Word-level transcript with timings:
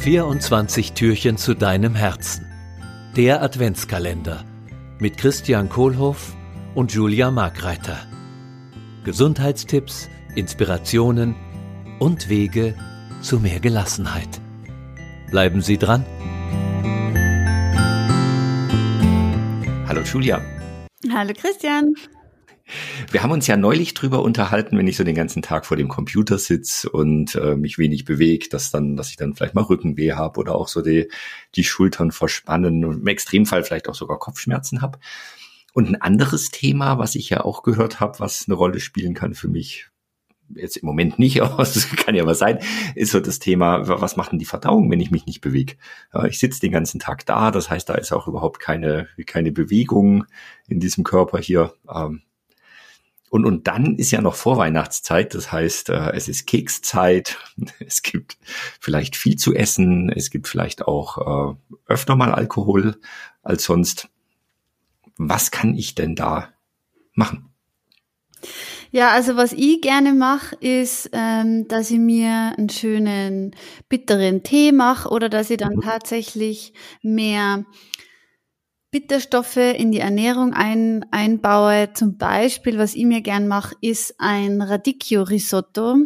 24 0.00 0.94
Türchen 0.94 1.36
zu 1.36 1.52
deinem 1.52 1.94
Herzen. 1.94 2.46
Der 3.16 3.42
Adventskalender 3.42 4.46
mit 4.98 5.18
Christian 5.18 5.68
Kohlhoff 5.68 6.34
und 6.74 6.90
Julia 6.94 7.30
Markreiter. 7.30 7.98
Gesundheitstipps, 9.04 10.08
Inspirationen 10.34 11.34
und 11.98 12.30
Wege 12.30 12.74
zu 13.20 13.40
mehr 13.40 13.60
Gelassenheit. 13.60 14.40
Bleiben 15.30 15.60
Sie 15.60 15.76
dran. 15.76 16.06
Hallo 19.86 20.00
Julia. 20.00 20.40
Hallo 21.12 21.34
Christian. 21.34 21.92
Wir 23.10 23.22
haben 23.22 23.30
uns 23.30 23.46
ja 23.46 23.56
neulich 23.56 23.94
drüber 23.94 24.22
unterhalten, 24.22 24.76
wenn 24.78 24.86
ich 24.86 24.96
so 24.96 25.04
den 25.04 25.14
ganzen 25.14 25.42
Tag 25.42 25.66
vor 25.66 25.76
dem 25.76 25.88
Computer 25.88 26.38
sitze 26.38 26.90
und 26.90 27.34
äh, 27.34 27.56
mich 27.56 27.78
wenig 27.78 28.04
bewege, 28.04 28.48
dass 28.48 28.70
dann, 28.70 28.96
dass 28.96 29.10
ich 29.10 29.16
dann 29.16 29.34
vielleicht 29.34 29.54
mal 29.54 29.64
Rückenweh 29.64 30.12
habe 30.12 30.40
oder 30.40 30.54
auch 30.54 30.68
so 30.68 30.82
die, 30.82 31.10
die 31.54 31.64
Schultern 31.64 32.12
verspannen 32.12 32.84
und 32.84 33.00
im 33.00 33.06
Extremfall 33.06 33.64
vielleicht 33.64 33.88
auch 33.88 33.94
sogar 33.94 34.18
Kopfschmerzen 34.18 34.82
habe. 34.82 34.98
Und 35.72 35.88
ein 35.88 36.00
anderes 36.00 36.50
Thema, 36.50 36.98
was 36.98 37.14
ich 37.14 37.30
ja 37.30 37.44
auch 37.44 37.62
gehört 37.62 38.00
habe, 38.00 38.18
was 38.18 38.46
eine 38.46 38.54
Rolle 38.54 38.80
spielen 38.80 39.14
kann 39.14 39.34
für 39.34 39.48
mich, 39.48 39.90
jetzt 40.54 40.76
im 40.78 40.86
Moment 40.86 41.18
nicht, 41.18 41.42
aber 41.42 41.62
es 41.62 41.88
kann 41.96 42.14
ja 42.14 42.26
was 42.26 42.38
sein, 42.38 42.58
ist 42.94 43.12
so 43.12 43.20
das 43.20 43.38
Thema, 43.38 43.86
was 43.88 44.16
macht 44.16 44.32
denn 44.32 44.38
die 44.38 44.44
Verdauung, 44.44 44.90
wenn 44.90 45.00
ich 45.00 45.10
mich 45.10 45.26
nicht 45.26 45.40
bewege? 45.40 45.74
Ich 46.28 46.38
sitze 46.38 46.60
den 46.60 46.72
ganzen 46.72 47.00
Tag 47.00 47.26
da, 47.26 47.50
das 47.50 47.70
heißt, 47.70 47.88
da 47.88 47.94
ist 47.94 48.12
auch 48.12 48.28
überhaupt 48.28 48.60
keine, 48.60 49.08
keine 49.26 49.52
Bewegung 49.52 50.24
in 50.68 50.80
diesem 50.80 51.04
Körper 51.04 51.38
hier. 51.38 51.74
Und, 53.30 53.46
und 53.46 53.68
dann 53.68 53.94
ist 53.94 54.10
ja 54.10 54.20
noch 54.20 54.34
Vorweihnachtszeit, 54.34 55.34
das 55.34 55.52
heißt, 55.52 55.88
äh, 55.90 56.10
es 56.14 56.28
ist 56.28 56.46
Kekszeit, 56.46 57.38
es 57.78 58.02
gibt 58.02 58.36
vielleicht 58.80 59.14
viel 59.16 59.36
zu 59.36 59.54
essen, 59.54 60.10
es 60.10 60.30
gibt 60.30 60.48
vielleicht 60.48 60.86
auch 60.86 61.54
äh, 61.54 61.56
öfter 61.86 62.16
mal 62.16 62.34
Alkohol 62.34 62.96
als 63.42 63.64
sonst. 63.64 64.08
Was 65.16 65.52
kann 65.52 65.74
ich 65.76 65.94
denn 65.94 66.16
da 66.16 66.48
machen? 67.12 67.50
Ja, 68.90 69.10
also 69.10 69.36
was 69.36 69.52
ich 69.52 69.80
gerne 69.80 70.12
mache, 70.12 70.56
ist, 70.56 71.10
ähm, 71.12 71.68
dass 71.68 71.92
ich 71.92 71.98
mir 71.98 72.54
einen 72.56 72.68
schönen 72.68 73.54
bitteren 73.88 74.42
Tee 74.42 74.72
mache 74.72 75.08
oder 75.08 75.28
dass 75.28 75.50
ich 75.50 75.58
dann 75.58 75.76
mhm. 75.76 75.82
tatsächlich 75.82 76.72
mehr 77.02 77.64
Bitterstoffe 78.90 79.56
in 79.56 79.92
die 79.92 80.00
Ernährung 80.00 80.52
ein, 80.52 81.06
einbaue. 81.10 81.92
Zum 81.94 82.16
Beispiel, 82.16 82.78
was 82.78 82.94
ich 82.94 83.04
mir 83.04 83.20
gern 83.20 83.46
mache, 83.46 83.76
ist 83.80 84.14
ein 84.18 84.60
Radicchio-Risotto. 84.60 85.96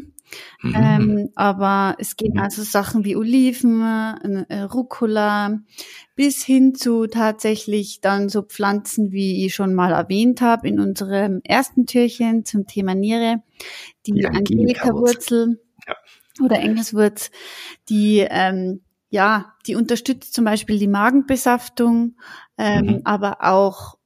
Mhm. 0.62 0.74
Ähm, 0.74 1.30
aber 1.34 1.96
es 1.98 2.16
gehen 2.16 2.34
mhm. 2.34 2.40
also 2.40 2.62
Sachen 2.62 3.04
wie 3.04 3.16
Oliven, 3.16 3.80
äh, 4.48 4.62
Rucola, 4.62 5.60
bis 6.16 6.44
hin 6.44 6.74
zu 6.74 7.06
tatsächlich 7.06 8.00
dann 8.00 8.28
so 8.28 8.42
Pflanzen, 8.42 9.12
wie 9.12 9.46
ich 9.46 9.54
schon 9.54 9.74
mal 9.74 9.92
erwähnt 9.92 10.40
habe 10.40 10.68
in 10.68 10.80
unserem 10.80 11.40
ersten 11.44 11.86
Türchen 11.86 12.44
zum 12.44 12.66
Thema 12.66 12.94
Niere, 12.94 13.42
die, 14.06 14.12
die 14.12 14.26
Angelika-Wurzel 14.26 15.60
ja. 15.86 15.94
oder 16.42 16.58
Engelswurz, 16.58 17.30
die 17.88 18.26
ähm, 18.28 18.83
ja, 19.14 19.54
die 19.68 19.76
unterstützt 19.76 20.34
zum 20.34 20.44
Beispiel 20.44 20.76
die 20.76 20.88
Magenbesaftung, 20.88 22.16
ähm, 22.58 22.86
mhm. 22.86 23.00
aber 23.04 23.44
auch 23.44 23.96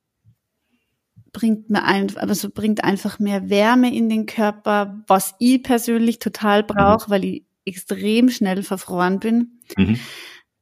bringt 1.33 1.70
mir 1.70 1.83
einfach, 1.83 2.20
also 2.20 2.51
bringt 2.51 2.84
einfach 2.84 3.19
mehr 3.19 3.48
Wärme 3.48 3.95
in 3.95 4.11
den 4.11 4.27
Körper, 4.27 5.03
was 5.06 5.34
ich 5.39 5.62
persönlich 5.62 6.19
total 6.19 6.62
brauche, 6.62 7.09
mhm. 7.09 7.11
weil 7.11 7.25
ich 7.25 7.45
extrem 7.64 8.29
schnell 8.29 8.62
verfroren 8.62 9.19
bin. 9.19 9.61
Mhm. 9.79 9.98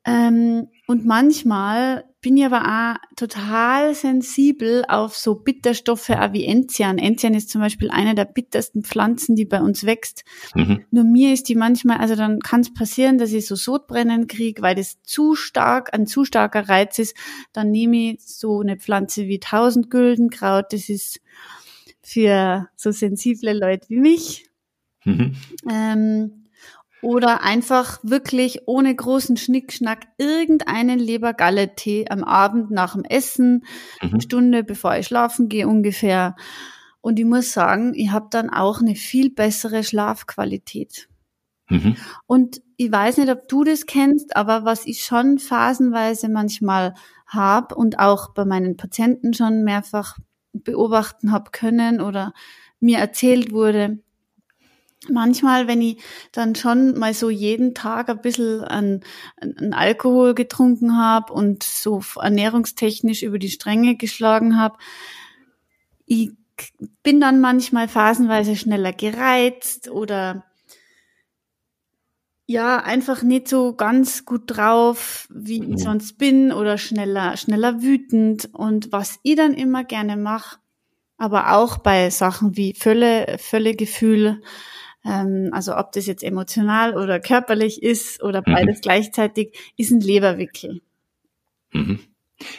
Ähm, 0.05 0.69
und 0.87 1.05
manchmal 1.05 2.05
bin 2.21 2.37
ich 2.37 2.45
aber 2.45 2.63
auch 2.65 3.17
total 3.17 3.95
sensibel 3.95 4.85
auf 4.89 5.17
so 5.17 5.35
Bitterstoffe 5.35 6.09
wie 6.09 6.45
Enzian. 6.45 6.99
Enzian 6.99 7.35
ist 7.35 7.51
zum 7.51 7.61
Beispiel 7.61 7.91
eine 7.91 8.15
der 8.15 8.25
bittersten 8.25 8.83
Pflanzen, 8.83 9.37
die 9.37 9.45
bei 9.45 9.61
uns 9.61 9.85
wächst. 9.85 10.25
Mhm. 10.55 10.85
Nur 10.91 11.05
mir 11.05 11.33
ist 11.33 11.49
die 11.49 11.57
manchmal, 11.57 11.99
also 11.99 12.15
dann 12.15 12.41
kann 12.41 12.61
es 12.61 12.73
passieren, 12.73 13.19
dass 13.19 13.33
ich 13.33 13.47
so 13.47 13.57
Sodbrennen 13.57 14.29
kriege, 14.29 14.63
weil 14.63 14.77
das 14.77 15.03
zu 15.03 15.35
stark, 15.35 15.93
ein 15.93 16.07
zu 16.07 16.25
starker 16.25 16.69
Reiz 16.69 16.99
ist. 16.99 17.17
Dann 17.53 17.71
nehme 17.71 18.13
ich 18.13 18.21
so 18.25 18.61
eine 18.61 18.77
Pflanze 18.77 19.27
wie 19.27 19.41
Tausendgüldenkraut. 19.41 20.67
Das 20.73 20.89
ist 20.89 21.21
für 22.03 22.69
so 22.77 22.93
sensible 22.93 23.53
Leute 23.53 23.89
wie 23.89 23.99
mich. 23.99 24.51
Mhm. 25.05 25.37
Ähm, 25.71 26.46
oder 27.07 27.45
einfach 27.45 28.01
wirklich 28.03 28.63
ohne 28.67 28.93
großen 28.93 29.37
Schnickschnack 29.37 30.09
irgendeinen 30.19 30.99
Lebergalle-Tee 30.99 32.07
am 32.11 32.25
Abend 32.25 32.73
nach 32.73 32.95
dem 32.95 33.05
Essen, 33.05 33.65
mhm. 34.03 34.11
eine 34.11 34.21
Stunde 34.21 34.65
bevor 34.65 34.97
ich 34.97 35.07
schlafen 35.07 35.49
gehe 35.49 35.69
ungefähr. 35.69 36.35
Und 37.01 37.21
ich 37.21 37.25
muss 37.25 37.53
sagen, 37.53 37.95
ich 37.95 38.11
habe 38.11 38.27
dann 38.31 38.51
auch 38.51 38.81
eine 38.81 38.97
viel 38.97 39.31
bessere 39.31 39.85
Schlafqualität. 39.85 41.09
Mhm. 41.69 41.97
Und 42.27 42.61
ich 42.77 42.91
weiß 42.91 43.19
nicht, 43.19 43.31
ob 43.31 43.47
du 43.47 43.63
das 43.63 43.87
kennst, 43.87 44.35
aber 44.35 44.65
was 44.65 44.85
ich 44.85 45.05
schon 45.05 45.39
phasenweise 45.39 46.29
manchmal 46.29 46.95
habe 47.29 47.77
und 47.77 48.01
auch 48.01 48.35
bei 48.35 48.45
meinen 48.45 48.77
Patienten 48.77 49.33
schon 49.33 49.63
mehrfach 49.63 50.19
beobachten 50.53 51.31
habe 51.31 51.53
können 51.53 52.01
oder 52.01 52.33
mir 52.81 52.99
erzählt 52.99 53.53
wurde, 53.53 54.01
manchmal, 55.11 55.69
wenn 55.69 55.81
ich 55.81 56.03
dann 56.33 56.55
schon 56.55 56.99
mal 56.99 57.15
so 57.15 57.31
jeden 57.31 57.75
Tag 57.75 58.09
ein 58.09 58.21
bisschen 58.21 58.63
an, 58.65 59.01
an 59.41 59.73
Alkohol 59.73 60.35
getrunken 60.35 60.97
habe 60.97 61.33
und 61.33 61.63
so 61.63 62.03
ernährungstechnisch 62.21 63.23
über 63.23 63.39
die 63.39 63.51
Stränge 63.51 63.97
geschlagen 63.97 64.59
habe, 64.59 64.79
ich 66.07 66.31
bin 67.03 67.21
dann 67.21 67.41
manchmal 67.41 67.89
phasenweise 67.89 68.57
schneller 68.57 68.93
gereizt 68.93 69.91
oder 69.91 70.45
ja, 72.47 72.79
einfach 72.79 73.23
nicht 73.23 73.49
so 73.49 73.75
ganz 73.75 74.25
gut 74.25 74.43
drauf, 74.47 75.27
wie 75.31 75.63
ich 75.63 75.69
mhm. 75.69 75.79
sonst 75.79 76.17
bin 76.17 76.53
oder 76.53 76.79
schneller, 76.79 77.37
schneller 77.37 77.83
wütend. 77.83 78.49
Und 78.53 78.93
was 78.93 79.19
ich 79.25 79.35
dann 79.35 79.53
immer 79.53 79.83
gerne 79.83 80.17
mache, 80.17 80.59
aber 81.19 81.57
auch 81.57 81.79
bei 81.79 82.09
Sachen 82.11 82.57
wie 82.57 82.75
Völle, 82.75 83.37
Völlegefühl, 83.39 84.29
ähm, 84.29 84.43
also 85.07 85.77
ob 85.77 85.93
das 85.93 86.07
jetzt 86.07 86.23
emotional 86.25 86.97
oder 86.97 87.21
körperlich 87.21 87.83
ist 87.83 88.23
oder 88.23 88.41
mhm. 88.41 88.53
beides 88.53 88.79
mhm. 88.79 88.83
gleichzeitig, 88.83 89.57
ist 89.77 89.91
ein 89.91 90.01
Leberwickel. 90.01 90.81
Mhm. 91.73 92.01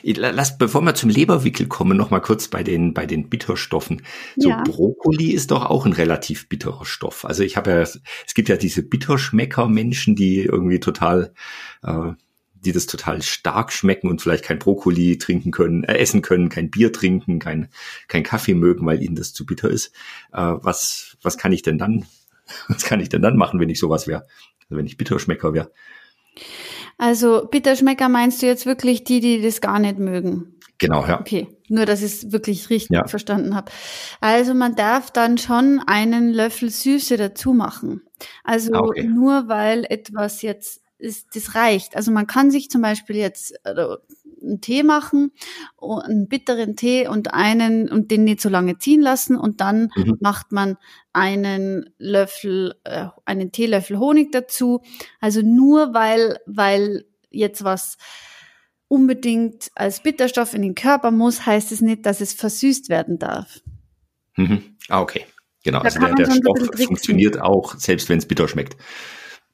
Lass, 0.02 0.58
bevor 0.58 0.82
wir 0.82 0.96
zum 0.96 1.12
Leberwickel 1.12 1.68
kommen, 1.68 1.98
noch 1.98 2.10
mal 2.10 2.20
kurz 2.20 2.48
bei 2.48 2.64
den 2.64 2.96
bei 2.96 3.06
den 3.06 3.30
Bitterstoffen. 3.30 4.02
So 4.36 4.50
ja. 4.50 4.64
Brokkoli 4.64 5.30
ist 5.30 5.52
doch 5.52 5.66
auch 5.66 5.86
ein 5.86 5.94
relativ 5.94 6.50
bitterer 6.50 6.84
Stoff. 6.84 7.26
Also 7.26 7.44
ich 7.44 7.58
habe 7.58 7.70
ja, 7.70 7.82
es 7.82 8.02
gibt 8.34 8.50
ja 8.50 8.58
diese 8.58 8.82
Bitterschmecker-Menschen, 8.82 10.16
die 10.16 10.42
irgendwie 10.42 10.80
total, 10.80 11.32
äh, 11.84 12.14
die 12.56 12.72
das 12.72 12.88
total 12.88 13.22
stark 13.22 13.72
schmecken 13.72 14.10
und 14.10 14.20
vielleicht 14.20 14.46
kein 14.46 14.58
Brokkoli 14.58 15.20
trinken 15.20 15.52
können, 15.52 15.84
äh, 15.84 15.98
essen 15.98 16.24
können, 16.24 16.50
kein 16.50 16.72
Bier 16.72 16.92
trinken, 16.92 17.38
kein 17.38 17.70
kein 18.08 18.24
Kaffee 18.24 18.56
mögen, 18.56 18.84
weil 18.88 19.04
ihnen 19.04 19.16
das 19.16 19.34
zu 19.34 19.46
bitter 19.46 19.70
ist. 19.70 19.94
Äh, 20.34 20.42
was 20.42 21.18
was 21.22 21.38
kann 21.38 21.54
ich 21.54 21.62
denn 21.62 21.78
dann 21.78 22.08
Was 22.68 22.84
kann 22.84 23.00
ich 23.00 23.10
denn 23.10 23.22
dann 23.22 23.38
machen, 23.38 23.60
wenn 23.60 23.70
ich 23.70 23.80
sowas 23.80 24.08
wäre? 24.08 24.26
Also 24.64 24.78
wenn 24.78 24.86
ich 24.86 24.98
Bitterschmecker 24.98 25.54
wäre. 25.54 25.72
Also 26.98 27.48
Bitterschmecker 27.50 28.10
meinst 28.10 28.42
du 28.42 28.48
jetzt 28.48 28.66
wirklich 28.66 29.04
die, 29.04 29.20
die 29.20 29.42
das 29.42 29.62
gar 29.62 29.80
nicht 29.80 30.00
mögen? 30.00 30.58
Genau, 30.80 31.06
ja. 31.06 31.20
Okay, 31.20 31.48
nur 31.70 31.86
dass 31.86 32.02
ich 32.02 32.24
es 32.24 32.32
wirklich 32.32 32.70
richtig 32.70 32.96
ja. 32.96 33.08
verstanden 33.08 33.56
habe. 33.56 33.72
Also 34.22 34.54
man 34.54 34.76
darf 34.76 35.10
dann 35.12 35.38
schon 35.38 35.82
einen 35.88 36.32
Löffel 36.32 36.70
Süße 36.70 37.18
dazu 37.18 37.54
machen. 37.54 38.02
Also 38.44 38.74
ah, 38.74 38.82
okay. 38.82 39.04
nur 39.04 39.48
weil 39.48 39.86
etwas 39.90 40.42
jetzt 40.44 40.82
ist, 41.00 41.36
das 41.36 41.56
reicht. 41.56 41.96
Also 41.96 42.12
man 42.12 42.28
kann 42.28 42.52
sich 42.52 42.70
zum 42.70 42.82
Beispiel 42.82 43.16
jetzt 43.16 43.54
also 43.66 43.98
einen 44.42 44.62
Tee 44.62 44.84
machen, 44.84 45.32
einen 45.80 46.28
bitteren 46.28 46.76
Tee 46.76 47.08
und 47.08 47.34
einen 47.34 47.90
und 47.90 48.12
den 48.12 48.24
nicht 48.24 48.42
so 48.42 48.50
lange 48.50 48.78
ziehen 48.78 49.02
lassen 49.02 49.36
und 49.36 49.62
dann 49.62 49.90
mhm. 49.96 50.18
macht 50.20 50.52
man 50.52 50.78
einen 51.14 51.90
Löffel, 51.98 52.76
äh, 52.84 53.08
einen 53.26 53.52
Teelöffel 53.52 54.00
Honig 54.00 54.32
dazu. 54.32 54.82
Also 55.20 55.42
nur 55.42 55.94
weil, 55.94 56.38
weil 56.46 57.06
jetzt 57.30 57.64
was 57.64 57.98
unbedingt 58.88 59.70
als 59.76 60.02
Bitterstoff 60.02 60.54
in 60.54 60.62
den 60.62 60.76
Körper 60.76 61.12
muss, 61.12 61.46
heißt 61.46 61.72
es 61.72 61.82
nicht, 61.82 62.06
dass 62.06 62.22
es 62.22 62.34
versüßt 62.34 62.90
werden 62.90 63.20
darf. 63.20 63.62
Mhm. 64.36 64.78
Ah, 64.90 65.02
okay. 65.02 65.26
Genau, 65.64 65.80
da 65.80 65.86
also 65.86 66.00
der, 66.00 66.14
der 66.14 66.32
Stoff 66.32 66.86
funktioniert 66.86 67.42
auch, 67.42 67.76
selbst 67.76 68.08
wenn 68.08 68.20
es 68.20 68.26
bitter 68.26 68.48
schmeckt. 68.48 68.78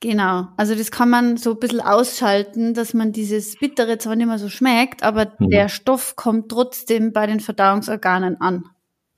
Genau, 0.03 0.49
also 0.57 0.75
das 0.75 0.91
kann 0.91 1.09
man 1.09 1.37
so 1.37 1.51
ein 1.51 1.59
bisschen 1.59 1.79
ausschalten, 1.79 2.73
dass 2.73 2.93
man 2.93 3.13
dieses 3.13 3.55
Bittere 3.57 3.97
zwar 3.99 4.17
nicht 4.17 4.27
mehr 4.27 4.37
so 4.37 4.49
schmeckt, 4.49 5.01
aber 5.01 5.31
mhm. 5.39 5.49
der 5.49 5.69
Stoff 5.69 6.17
kommt 6.17 6.49
trotzdem 6.49 7.13
bei 7.13 7.25
den 7.25 7.39
Verdauungsorganen 7.39 8.41
an. 8.41 8.65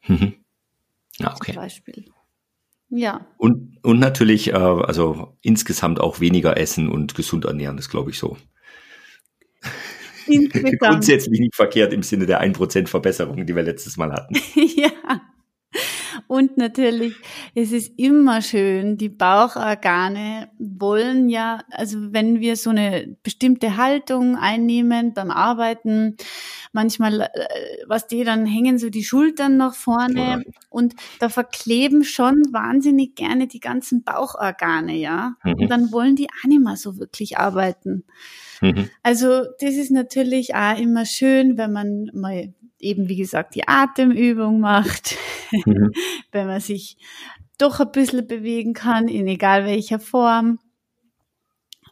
Mhm. 0.05 0.35
Ja, 1.17 1.33
okay. 1.33 1.53
Zum 1.53 1.63
Beispiel. 1.63 2.05
Ja. 2.89 3.25
Und, 3.39 3.79
und 3.83 3.97
natürlich, 3.97 4.49
äh, 4.49 4.57
also 4.57 5.35
insgesamt 5.41 5.99
auch 5.99 6.19
weniger 6.19 6.55
essen 6.55 6.88
und 6.88 7.15
gesund 7.15 7.45
ernähren, 7.45 7.77
das 7.77 7.89
glaube 7.89 8.11
ich 8.11 8.19
so. 8.19 8.38
Grundsätzlich 10.77 11.39
nicht 11.39 11.55
verkehrt 11.55 11.93
im 11.93 12.03
Sinne 12.03 12.27
der 12.27 12.43
1% 12.43 12.85
Verbesserung, 12.85 13.47
die 13.47 13.55
wir 13.55 13.63
letztes 13.63 13.97
Mal 13.97 14.11
hatten. 14.11 14.35
ja. 14.75 14.91
Und 16.27 16.57
natürlich, 16.57 17.16
es 17.54 17.72
ist 17.72 17.98
immer 17.98 18.42
schön, 18.42 18.98
die 18.98 19.10
Bauchorgane 19.10 20.50
wollen 20.60 21.30
ja, 21.30 21.62
also 21.72 22.13
wenn 22.13 22.39
wir 22.39 22.56
so 22.56 22.72
eine 22.72 23.16
bestimmte 23.24 23.77
Haltung 23.77 24.36
einnehmen 24.36 25.13
beim 25.13 25.31
Arbeiten, 25.31 26.18
manchmal, 26.74 27.22
äh, 27.22 27.30
was 27.88 28.07
die 28.07 28.24
dann 28.24 28.45
hängen 28.45 28.77
so 28.77 28.89
die 28.89 29.04
Schultern 29.04 29.57
nach 29.57 29.75
vorne 29.75 30.19
ja. 30.19 30.42
und 30.69 30.95
da 31.19 31.30
verkleben 31.30 32.04
schon 32.04 32.44
wahnsinnig 32.51 33.16
gerne 33.16 33.48
die 33.48 33.60
ganzen 33.60 34.04
Bauchorgane, 34.04 34.95
ja. 34.95 35.36
Mhm. 35.44 35.54
Und 35.54 35.68
dann 35.69 35.92
wollen 35.92 36.16
die 36.16 36.27
auch 36.30 36.48
nicht 36.48 36.62
mehr 36.62 36.75
so 36.75 36.98
wirklich 37.00 37.38
arbeiten. 37.38 38.04
Mhm. 38.62 38.89
Also 39.04 39.44
das 39.60 39.75
ist 39.75 39.92
natürlich 39.92 40.56
auch 40.56 40.77
immer 40.77 41.06
schön, 41.06 41.57
wenn 41.57 41.72
man 41.72 42.10
mal 42.13 42.54
eben, 42.85 43.09
wie 43.09 43.17
gesagt, 43.17 43.55
die 43.55 43.67
Atemübung 43.67 44.59
macht, 44.59 45.17
mhm. 45.65 45.91
wenn 46.31 46.47
man 46.47 46.61
sich 46.61 46.97
doch 47.57 47.79
ein 47.79 47.91
bisschen 47.91 48.27
bewegen 48.27 48.73
kann, 48.73 49.07
in 49.07 49.27
egal 49.27 49.65
welcher 49.65 49.99
Form. 49.99 50.59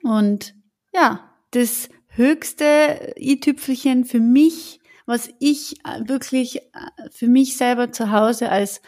Und 0.03 0.55
ja, 0.93 1.31
das 1.51 1.89
höchste 2.09 3.13
i-Tüpfelchen 3.17 4.05
für 4.05 4.19
mich, 4.19 4.79
was 5.05 5.29
ich 5.39 5.77
wirklich 6.05 6.57
äh, 6.57 7.09
für 7.11 7.27
mich 7.27 7.57
selber 7.57 7.91
zu 7.91 8.11
Hause 8.11 8.49
als 8.49 8.81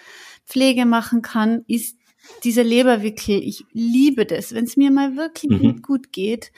Pflege 0.46 0.86
machen 0.86 1.22
kann, 1.22 1.64
ist 1.68 1.98
dieser 2.44 2.64
Leberwickel. 2.64 3.42
Ich 3.42 3.66
liebe 3.72 4.26
das, 4.26 4.54
wenn 4.54 4.66
es 4.66 4.78
mir 4.78 4.92
mal 4.92 5.16
wirklich 5.16 5.62
mhm. 5.62 5.82
gut 5.82 6.12
geht. 6.12 6.52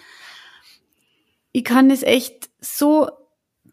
Ich 1.51 1.63
kann 1.63 1.89
es 1.89 2.03
echt 2.03 2.49
so 2.59 3.07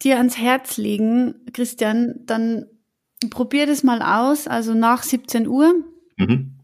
dir 0.02 0.19
ans 0.19 0.38
Herz 0.38 0.76
legen, 0.76 1.35
Christian, 1.52 2.20
dann 2.26 2.67
probier 3.31 3.67
das 3.67 3.82
mal 3.82 4.02
aus, 4.02 4.46
also 4.46 4.75
nach 4.75 5.02
17 5.02 5.46
Uhr. 5.46 5.75
Mhm. 6.17 6.55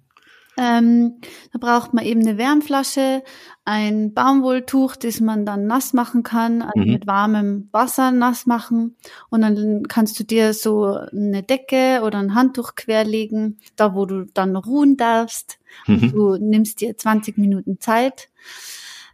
Ähm, 0.58 1.20
da 1.52 1.58
braucht 1.58 1.94
man 1.94 2.04
eben 2.04 2.20
eine 2.20 2.36
Wärmflasche, 2.36 3.22
ein 3.64 4.12
Baumwolltuch, 4.12 4.94
das 4.96 5.20
man 5.20 5.46
dann 5.46 5.66
nass 5.66 5.94
machen 5.94 6.22
kann, 6.22 6.60
also 6.60 6.80
mhm. 6.80 6.92
mit 6.92 7.06
warmem 7.06 7.68
Wasser 7.72 8.10
nass 8.10 8.44
machen. 8.44 8.96
Und 9.30 9.40
dann 9.40 9.84
kannst 9.88 10.20
du 10.20 10.24
dir 10.24 10.52
so 10.52 10.98
eine 11.12 11.42
Decke 11.42 12.02
oder 12.04 12.18
ein 12.18 12.34
Handtuch 12.34 12.74
querlegen, 12.74 13.58
da 13.76 13.94
wo 13.94 14.04
du 14.04 14.26
dann 14.26 14.54
ruhen 14.54 14.98
darfst. 14.98 15.58
Mhm. 15.86 16.12
Du 16.12 16.36
nimmst 16.36 16.82
dir 16.82 16.94
20 16.94 17.38
Minuten 17.38 17.80
Zeit 17.80 18.28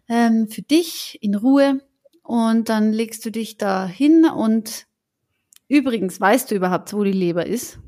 ähm, 0.08 0.48
für 0.48 0.62
dich 0.62 1.18
in 1.20 1.36
Ruhe 1.36 1.80
und 2.26 2.68
dann 2.68 2.92
legst 2.92 3.24
du 3.24 3.30
dich 3.30 3.56
da 3.56 3.86
hin 3.86 4.26
und 4.26 4.86
übrigens, 5.68 6.20
weißt 6.20 6.50
du 6.50 6.56
überhaupt, 6.56 6.92
wo 6.92 7.04
die 7.04 7.12
Leber 7.12 7.46
ist? 7.46 7.78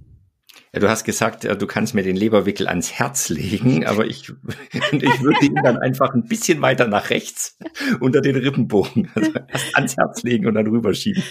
Ja, 0.72 0.80
du 0.80 0.88
hast 0.88 1.04
gesagt, 1.04 1.44
du 1.44 1.66
kannst 1.66 1.94
mir 1.94 2.02
den 2.02 2.16
Leberwickel 2.16 2.68
ans 2.68 2.92
Herz 2.92 3.28
legen, 3.28 3.84
aber 3.86 4.06
ich, 4.06 4.30
ich 4.72 5.22
würde 5.22 5.44
ihn 5.44 5.56
dann 5.56 5.78
einfach 5.78 6.14
ein 6.14 6.26
bisschen 6.26 6.60
weiter 6.62 6.86
nach 6.86 7.10
rechts 7.10 7.58
unter 8.00 8.20
den 8.20 8.36
Rippenbogen, 8.36 9.10
also 9.14 9.32
ans 9.74 9.96
Herz 9.96 10.22
legen 10.22 10.46
und 10.46 10.54
dann 10.54 10.66
rüberschieben. 10.66 11.22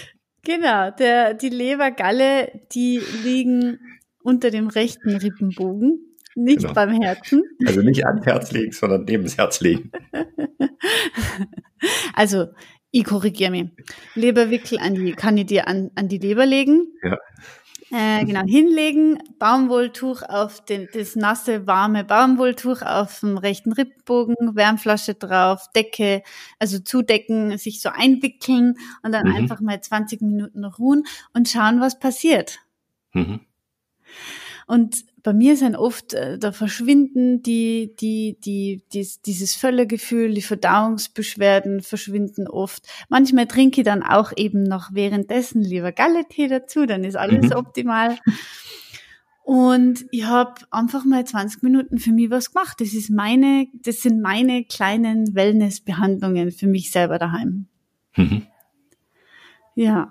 Genau, 0.44 0.90
der, 0.90 1.34
die 1.34 1.50
Lebergalle, 1.50 2.62
die 2.72 3.00
liegen 3.22 3.80
unter 4.22 4.50
dem 4.50 4.68
rechten 4.68 5.16
Rippenbogen, 5.16 6.16
nicht 6.34 6.60
genau. 6.60 6.74
beim 6.74 7.00
Herzen. 7.00 7.42
Also 7.66 7.80
nicht 7.82 8.06
ans 8.06 8.24
Herz 8.24 8.52
legen, 8.52 8.72
sondern 8.72 9.04
neben 9.04 9.24
das 9.24 9.38
Herz 9.38 9.60
legen. 9.60 9.90
Also 12.14 12.46
ich 12.90 13.04
korrigiere 13.04 13.50
mich. 13.50 13.66
Leberwickel 14.14 14.78
an 14.78 14.94
die, 14.94 15.12
kann 15.12 15.36
ich 15.36 15.46
dir 15.46 15.68
an, 15.68 15.90
an 15.94 16.08
die 16.08 16.18
Leber 16.18 16.46
legen. 16.46 16.92
Ja. 17.02 17.18
Äh, 17.90 18.26
genau, 18.26 18.42
hinlegen, 18.42 19.18
Baumwolltuch 19.38 20.22
auf 20.22 20.62
den, 20.62 20.88
das 20.92 21.16
nasse, 21.16 21.66
warme 21.66 22.04
Baumwolltuch 22.04 22.82
auf 22.82 23.20
dem 23.20 23.38
rechten 23.38 23.72
Rippbogen, 23.72 24.54
Wärmflasche 24.54 25.14
drauf, 25.14 25.68
Decke, 25.74 26.22
also 26.58 26.80
zudecken, 26.80 27.56
sich 27.56 27.80
so 27.80 27.88
einwickeln 27.88 28.74
und 29.02 29.12
dann 29.12 29.26
mhm. 29.26 29.36
einfach 29.36 29.60
mal 29.60 29.80
20 29.80 30.20
Minuten 30.20 30.66
ruhen 30.66 31.04
und 31.32 31.48
schauen, 31.48 31.80
was 31.80 31.98
passiert. 31.98 32.58
Mhm. 33.14 33.40
Und 34.68 35.06
bei 35.22 35.32
mir 35.32 35.56
sind 35.56 35.76
oft, 35.76 36.12
äh, 36.12 36.38
da 36.38 36.52
verschwinden 36.52 37.42
die, 37.42 37.96
die, 37.98 38.36
die, 38.44 38.82
die, 38.92 39.08
dieses 39.24 39.54
Völlegefühl, 39.54 40.34
die 40.34 40.42
Verdauungsbeschwerden 40.42 41.80
verschwinden 41.80 42.46
oft. 42.46 42.86
Manchmal 43.08 43.46
trinke 43.46 43.80
ich 43.80 43.84
dann 43.86 44.02
auch 44.02 44.30
eben 44.36 44.62
noch 44.62 44.90
währenddessen 44.92 45.62
lieber 45.62 45.90
Galletee 45.90 46.48
dazu, 46.48 46.84
dann 46.84 47.02
ist 47.02 47.16
alles 47.16 47.46
mhm. 47.46 47.52
optimal. 47.52 48.18
Und 49.42 50.04
ich 50.10 50.24
habe 50.24 50.56
einfach 50.70 51.06
mal 51.06 51.24
20 51.24 51.62
Minuten 51.62 51.98
für 51.98 52.12
mich 52.12 52.28
was 52.28 52.52
gemacht. 52.52 52.82
Das 52.82 52.92
ist 52.92 53.08
meine, 53.08 53.68
das 53.72 54.02
sind 54.02 54.20
meine 54.20 54.64
kleinen 54.64 55.34
Wellnessbehandlungen 55.34 56.52
für 56.52 56.66
mich 56.66 56.90
selber 56.90 57.18
daheim. 57.18 57.68
Mhm. 58.16 58.46
Ja. 59.74 60.10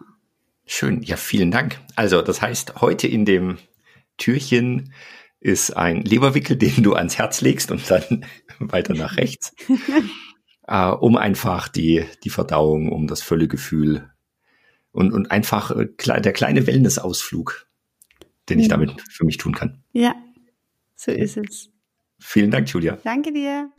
Schön, 0.65 1.04
ja, 1.04 1.15
vielen 1.15 1.51
Dank. 1.51 1.80
Also, 1.95 2.24
das 2.24 2.42
heißt, 2.42 2.81
heute 2.81 3.07
in 3.07 3.25
dem 3.25 3.59
Türchen 4.17 4.93
ist 5.39 5.71
ein 5.71 6.01
Leberwickel, 6.01 6.55
den 6.57 6.83
du 6.83 6.93
ans 6.93 7.17
Herz 7.17 7.41
legst 7.41 7.71
und 7.71 7.89
dann 7.89 8.25
weiter 8.59 8.93
nach 8.93 9.17
rechts, 9.17 9.53
äh, 10.67 10.87
um 10.87 11.17
einfach 11.17 11.67
die, 11.67 12.05
die 12.23 12.29
Verdauung, 12.29 12.91
um 12.91 13.07
das 13.07 13.21
Völlegefühl 13.21 14.11
und, 14.91 15.13
und 15.13 15.31
einfach 15.31 15.71
äh, 15.71 15.87
der 16.21 16.33
kleine 16.33 16.67
Wellnessausflug, 16.67 17.67
den 18.49 18.59
ich 18.59 18.67
damit 18.67 19.01
für 19.09 19.25
mich 19.25 19.37
tun 19.37 19.53
kann. 19.53 19.83
Ja, 19.91 20.15
so 20.95 21.11
ist 21.11 21.37
es. 21.37 21.69
Vielen 22.19 22.49
Dank, 22.49 22.69
Julia. 22.69 22.97
Danke 23.03 23.31
dir. 23.31 23.69